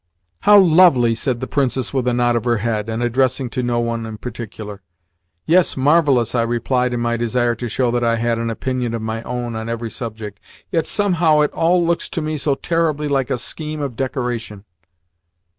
"How 0.39 0.57
lovely!" 0.57 1.13
said 1.13 1.41
the 1.41 1.47
Princess 1.47 1.93
with 1.93 2.07
a 2.07 2.13
nod 2.15 2.35
of 2.35 2.43
her 2.45 2.57
head, 2.57 2.89
and 2.89 3.03
addressing 3.03 3.51
no 3.57 3.79
one 3.79 4.07
in 4.07 4.17
particular. 4.17 4.81
"Yes, 5.45 5.77
marvellous!" 5.77 6.33
I 6.33 6.41
replied 6.41 6.91
in 6.95 6.99
my 6.99 7.17
desire 7.17 7.53
to 7.53 7.69
show 7.69 7.91
that 7.91 8.01
had 8.17 8.39
an 8.39 8.49
opinion 8.49 8.95
of 8.95 9.03
my 9.03 9.21
own 9.21 9.55
on 9.55 9.69
every 9.69 9.91
subject. 9.91 10.39
"Yet 10.71 10.87
somehow 10.87 11.41
it 11.41 11.51
all 11.51 11.85
looks 11.85 12.09
to 12.09 12.21
me 12.23 12.35
so 12.37 12.55
terribly 12.55 13.07
like 13.07 13.29
a 13.29 13.37
scheme 13.37 13.79
of 13.79 13.95
decoration." 13.95 14.65